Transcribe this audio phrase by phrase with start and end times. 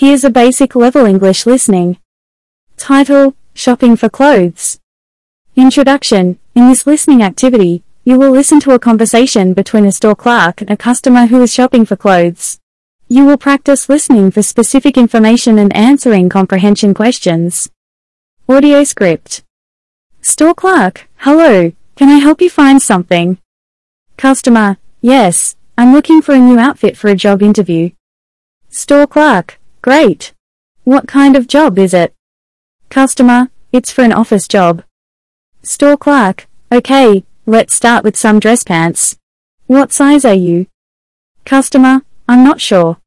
[0.00, 1.98] Here's a basic level English listening.
[2.76, 4.78] Title, Shopping for Clothes.
[5.56, 10.60] Introduction, in this listening activity, you will listen to a conversation between a store clerk
[10.60, 12.60] and a customer who is shopping for clothes.
[13.08, 17.68] You will practice listening for specific information and answering comprehension questions.
[18.48, 19.42] Audio script.
[20.22, 23.38] Store clerk, hello, can I help you find something?
[24.16, 27.90] Customer, yes, I'm looking for a new outfit for a job interview.
[28.68, 29.58] Store clerk,
[29.88, 30.34] great.
[30.84, 32.12] What kind of job is it?
[32.90, 34.82] Customer, it's for an office job.
[35.62, 39.16] Store clerk, okay, let's start with some dress pants.
[39.66, 40.66] What size are you?
[41.46, 42.98] Customer, I'm not sure.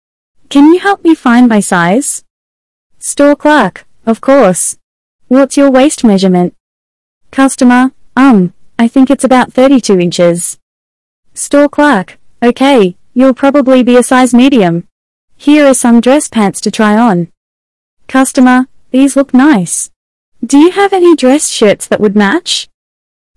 [0.49, 2.23] Can you help me find my size?
[2.97, 4.79] Store clerk, of course.
[5.27, 6.55] What's your waist measurement?
[7.29, 10.57] Customer, um, I think it's about 32 inches.
[11.35, 14.87] Store clerk, okay, you'll probably be a size medium.
[15.41, 17.31] Here are some dress pants to try on.
[18.07, 19.89] Customer, these look nice.
[20.45, 22.69] Do you have any dress shirts that would match?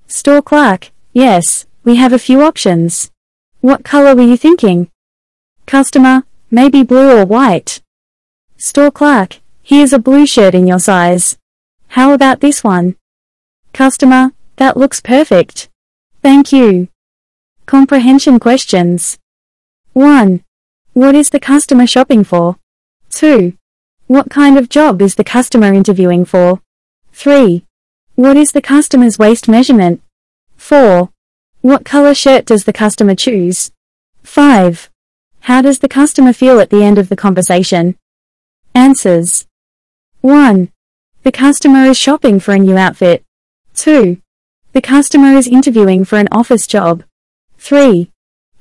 [0.06, 3.10] Store clerk, yes, we have a few options.
[3.62, 4.90] What color were you thinking?
[5.64, 7.80] Customer, maybe blue or white.
[8.58, 11.38] Store clerk, here's a blue shirt in your size.
[11.96, 12.96] How about this one?
[13.72, 15.70] Customer, that looks perfect.
[16.20, 16.88] Thank you.
[17.64, 19.18] Comprehension questions.
[19.94, 20.43] 1.
[20.94, 22.54] What is the customer shopping for?
[23.10, 23.54] 2.
[24.06, 26.60] What kind of job is the customer interviewing for?
[27.12, 27.64] 3.
[28.14, 30.02] What is the customer's waist measurement?
[30.56, 31.10] 4.
[31.62, 33.72] What color shirt does the customer choose?
[34.22, 34.88] 5.
[35.40, 37.96] How does the customer feel at the end of the conversation?
[38.72, 39.48] Answers.
[40.20, 40.70] 1.
[41.24, 43.24] The customer is shopping for a new outfit.
[43.74, 44.22] 2.
[44.72, 47.02] The customer is interviewing for an office job.
[47.58, 48.12] 3.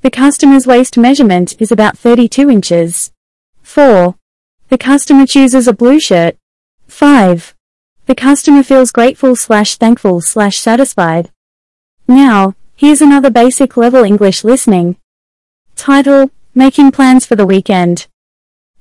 [0.04, 3.14] The customer's waist measurement is about 32 inches.
[3.62, 4.16] 4.
[4.68, 6.36] The customer chooses a blue shirt.
[6.90, 7.56] 5.
[8.08, 11.32] The customer feels grateful slash thankful slash satisfied.
[12.06, 14.98] Now, here's another basic level English listening.
[15.78, 18.08] Title, Making Plans for the Weekend.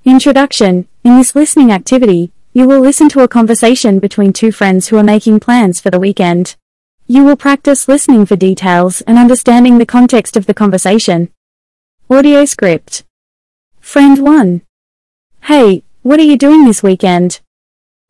[0.04, 4.96] Introduction, in this listening activity, you will listen to a conversation between two friends who
[4.96, 6.56] are making plans for the weekend.
[7.14, 11.28] You will practice listening for details and understanding the context of the conversation.
[12.08, 13.04] Audio script.
[13.80, 14.62] Friend 1.
[15.42, 17.42] Hey, what are you doing this weekend?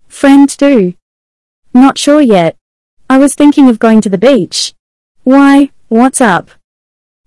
[0.07, 0.95] Friend 2.
[1.75, 2.57] Not sure yet.
[3.11, 4.73] I was thinking of going to the beach.
[5.25, 6.53] Why, what's up?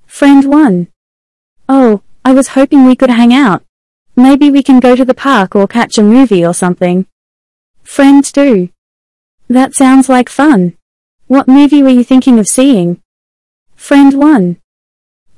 [0.05, 0.87] Friend 1.
[1.67, 3.65] Oh, I was hoping we could hang out.
[4.15, 7.05] Maybe we can go to the park or catch a movie or something.
[7.83, 8.69] Friend 2.
[9.49, 10.77] That sounds like fun.
[11.27, 13.01] What movie were you thinking of seeing?
[13.75, 14.57] Friend 1.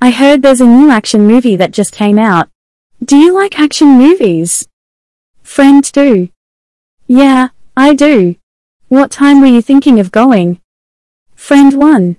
[0.02, 2.50] I heard there's a new action movie that just came out.
[3.02, 4.68] Do you like action movies?
[5.42, 6.28] Friend 2.
[7.06, 8.36] Yeah, I do.
[8.88, 10.60] What time were you thinking of going?
[11.34, 12.16] Friend 1.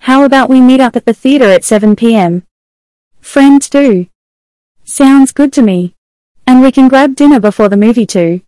[0.00, 2.42] How about we meet up at the theater at 7 p.m.?
[3.22, 4.06] Friend 2.
[4.84, 5.94] Sounds good to me.
[6.46, 8.42] And we can grab dinner before the movie too.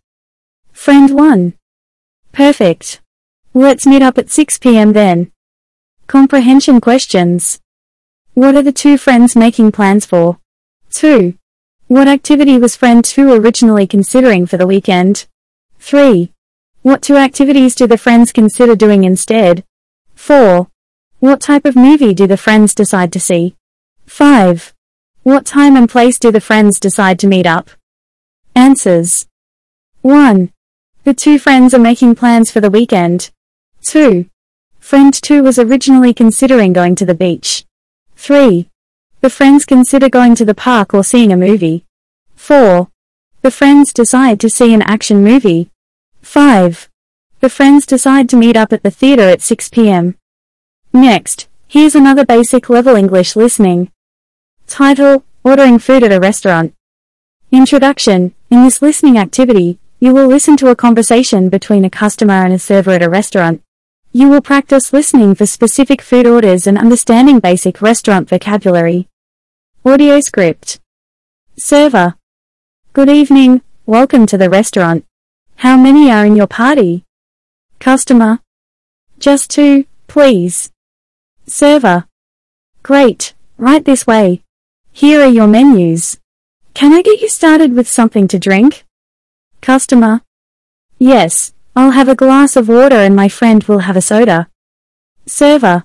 [0.71, 1.53] Friend 1.
[2.31, 3.01] Perfect.
[3.57, 4.91] Let's meet up at 6 p.m.
[4.91, 5.31] then.
[6.07, 7.61] Comprehension questions.
[8.33, 10.39] What are the two friends making plans for?
[10.89, 11.35] 2.
[11.87, 15.25] What activity was friend 2 originally considering for the weekend?
[15.79, 16.33] 3.
[16.81, 19.63] What two activities do the friends consider doing instead?
[20.15, 20.67] 4.
[21.19, 23.55] What type of movie do the friends decide to see?
[24.05, 24.73] 5.
[25.23, 27.69] What time and place do the friends decide to meet up?
[28.53, 29.27] Answers.
[30.01, 30.51] 1.
[31.05, 33.31] The two friends are making plans for the weekend.
[33.85, 34.27] 2.
[34.79, 37.65] Friend 2 was originally considering going to the beach.
[38.15, 38.67] 3.
[39.21, 41.85] The friends consider going to the park or seeing a movie.
[42.35, 42.89] 4.
[43.41, 45.69] The friends decide to see an action movie.
[46.23, 46.89] 5.
[47.41, 50.15] The friends decide to meet up at the theater at 6 p.m.
[50.91, 53.91] Next, here's another basic level English listening.
[54.65, 56.73] Title, Ordering Food at a Restaurant.
[57.51, 62.53] Introduction, in this listening activity, you will listen to a conversation between a customer and
[62.53, 63.61] a server at a restaurant.
[64.17, 69.09] You will practice listening for specific food orders and understanding basic restaurant vocabulary.
[69.83, 70.79] Audio script.
[71.57, 72.15] Server.
[72.93, 75.03] Good evening, welcome to the restaurant.
[75.57, 77.03] How many are in your party?
[77.79, 78.39] Customer.
[79.19, 80.71] Just two, please.
[81.45, 82.05] Server.
[82.83, 84.43] Great, right this way.
[84.93, 86.21] Here are your menus.
[86.73, 88.85] Can I get you started with something to drink?
[89.59, 90.21] Customer.
[90.99, 94.47] Yes, I'll have a glass of water and my friend will have a soda.
[95.25, 95.83] Server.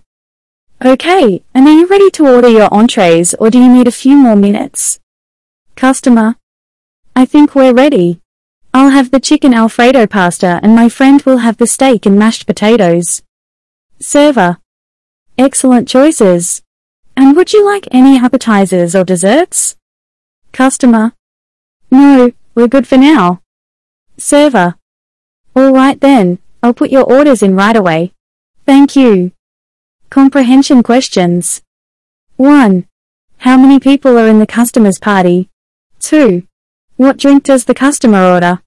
[0.84, 4.16] Okay, and are you ready to order your entrees or do you need a few
[4.16, 5.00] more minutes?
[5.74, 6.36] Customer.
[7.16, 8.20] I think we're ready.
[8.72, 12.46] I'll have the chicken alfredo pasta and my friend will have the steak and mashed
[12.46, 13.22] potatoes.
[13.98, 14.58] Server.
[15.36, 16.62] Excellent choices.
[17.16, 19.74] And would you like any appetizers or desserts?
[20.52, 21.14] Customer.
[21.90, 23.42] No, we're good for now.
[24.16, 24.76] Server.
[25.56, 28.12] Alright then, I'll put your orders in right away.
[28.66, 29.32] Thank you.
[30.08, 31.62] Comprehension questions.
[32.36, 32.86] 1.
[33.38, 35.48] How many people are in the customer's party?
[36.00, 36.46] 2.
[36.96, 38.60] What drink does the customer order?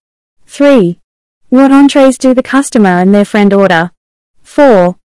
[0.47, 0.99] 3.
[1.49, 3.91] What entrees do the customer and their friend order?
[4.41, 4.97] 4.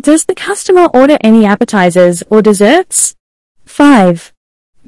[0.00, 3.14] Does the customer order any appetizers or desserts?
[3.66, 4.32] 5.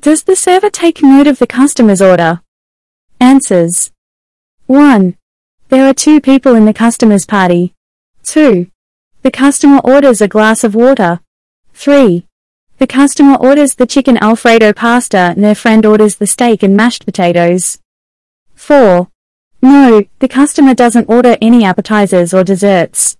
[0.01, 2.41] Does the server take note of the customer's order?
[3.21, 3.93] Answers.
[4.67, 5.17] 1.
[5.73, 7.73] There are two people in the customer's party.
[8.25, 8.67] 2.
[9.23, 11.21] The customer orders a glass of water.
[11.73, 12.27] 3.
[12.77, 17.07] The customer orders the chicken alfredo pasta and their friend orders the steak and mashed
[17.07, 17.79] potatoes.
[18.55, 19.09] 4.
[19.63, 23.17] No, the customer doesn't order any appetizers or desserts.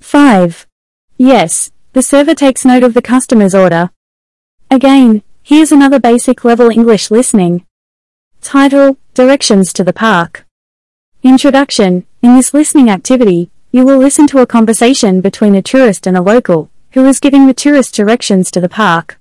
[0.00, 0.66] 5.
[1.16, 3.88] Yes, the server takes note of the customer's order.
[4.70, 7.64] Again, here's another basic level English listening.
[8.42, 10.44] Title, Directions to the Park.
[11.24, 16.18] Introduction, in this listening activity, you will listen to a conversation between a tourist and
[16.18, 19.18] a local, who is giving the tourist directions to the park.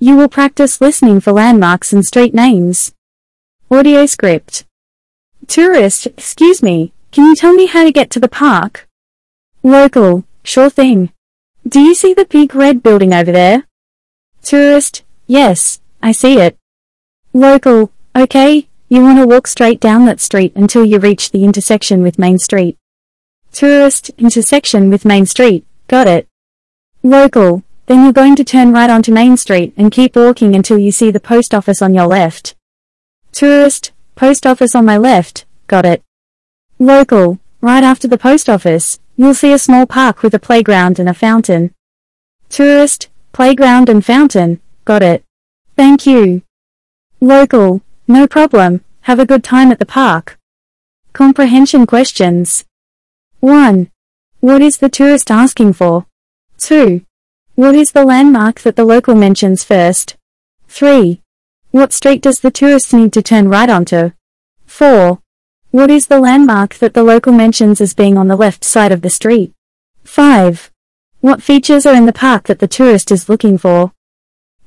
[0.00, 2.92] You will practice listening for landmarks and street names.
[3.70, 4.64] Audio script.
[5.46, 8.88] Tourist, excuse me, can you tell me how to get to the park?
[9.62, 11.12] Local, sure thing.
[11.68, 13.68] Do you see the big red building over there?
[14.42, 16.58] Tourist, yes, I see it.
[17.32, 22.02] Local, okay, you want to walk straight down that street until you reach the intersection
[22.02, 22.78] with Main Street.
[23.52, 26.28] Tourist, intersection with Main Street, got it.
[27.02, 30.92] Local, then you're going to turn right onto Main Street and keep walking until you
[30.92, 32.54] see the post office on your left.
[33.32, 36.00] Tourist, Post office on my left, got it.
[36.78, 41.08] Local, right after the post office, you'll see a small park with a playground and
[41.08, 41.74] a fountain.
[42.48, 45.24] Tourist, playground and fountain, got it.
[45.74, 46.42] Thank you.
[47.20, 50.38] Local, no problem, have a good time at the park.
[51.12, 52.64] Comprehension questions.
[53.40, 53.90] 1.
[54.40, 56.06] What is the tourist asking for?
[56.56, 57.04] 2.
[57.54, 60.16] What is the landmark that the local mentions first?
[60.68, 61.20] 3.
[61.70, 64.12] What street does the tourist need to turn right onto?
[64.64, 65.18] 4.
[65.70, 69.02] What is the landmark that the local mentions as being on the left side of
[69.02, 69.52] the street?
[70.04, 70.70] 5.
[71.20, 73.92] What features are in the park that the tourist is looking for?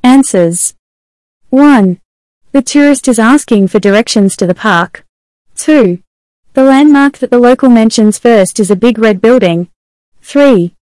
[0.04, 0.76] Answers.
[1.50, 2.00] 1.
[2.58, 5.06] The tourist is asking for directions to the park.
[5.58, 6.02] 2.
[6.54, 9.70] The landmark that the local mentions first is a big red building.
[10.24, 10.74] 3.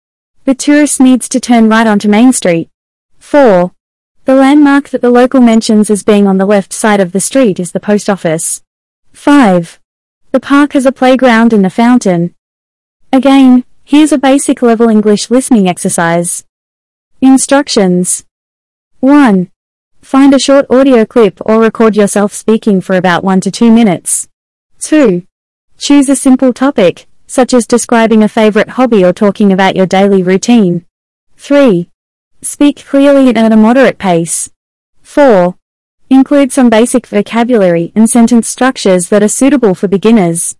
[0.46, 2.70] The tourist needs to turn right onto Main Street.
[3.20, 3.74] 4.
[4.24, 7.60] The landmark that the local mentions as being on the left side of the street
[7.60, 8.64] is the post office.
[9.12, 9.82] 5.
[10.32, 12.36] The park has a playground and a fountain.
[13.12, 16.46] Again, here's a basic level English listening exercise.
[17.20, 18.24] Instructions.
[19.02, 19.52] 1.
[20.06, 24.30] Find a short audio clip or record yourself speaking for about 1 to 2 minutes.
[24.78, 25.26] 2.
[25.80, 30.22] Choose a simple topic, such as describing a favorite hobby or talking about your daily
[30.22, 30.86] routine.
[31.38, 31.90] 3.
[32.44, 34.52] Speak clearly and at a moderate pace.
[35.02, 35.56] 4.
[36.12, 40.56] Include some basic vocabulary and sentence structures that are suitable for beginners.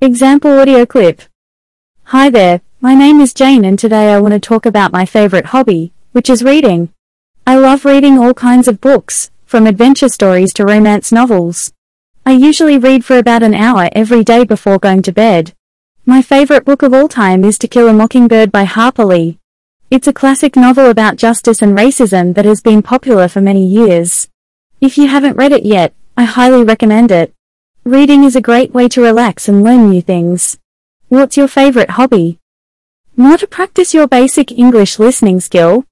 [0.00, 1.20] Example audio clip.
[2.04, 5.52] Hi there, my name is Jane and today I want to talk about my favorite
[5.52, 6.88] hobby, which is reading.
[7.44, 11.72] I love reading all kinds of books, from adventure stories to romance novels.
[12.24, 15.52] I usually read for about an hour every day before going to bed.
[16.06, 19.40] My favorite book of all time is To Kill a Mockingbird by Harper Lee.
[19.90, 24.28] It's a classic novel about justice and racism that has been popular for many years.
[24.80, 27.34] If you haven't read it yet, I highly recommend it.
[27.82, 30.58] Reading is a great way to relax and learn new things.
[31.08, 32.38] What's your favorite hobby?
[33.16, 35.86] Want to practice your basic English listening skill?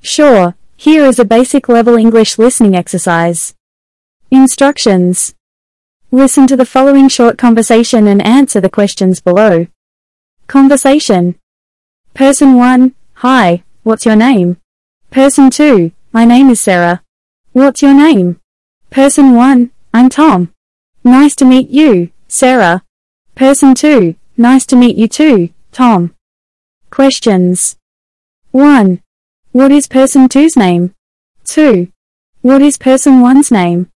[0.00, 3.54] Sure, here is a basic level English listening exercise.
[4.32, 5.32] Instructions.
[6.10, 9.68] Listen to the following short conversation and answer the questions below.
[10.48, 11.36] Conversation.
[12.14, 12.96] Person 1,
[13.26, 14.56] Hi, what's your name?
[15.12, 17.04] Person 2, my name is Sarah.
[17.52, 18.40] What's your name?
[18.90, 20.52] Person 1, I'm Tom.
[21.04, 22.82] Nice to meet you, Sarah.
[23.36, 26.12] Person 2, nice to meet you too, Tom.
[26.90, 27.76] Questions.
[28.50, 29.00] 1.
[29.52, 30.94] What is person 2's name?
[31.44, 31.88] 2.
[32.40, 33.90] What is person 1's name?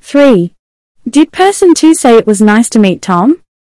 [0.00, 0.54] 3.
[1.06, 3.41] Did person 2 say it was nice to meet Tom?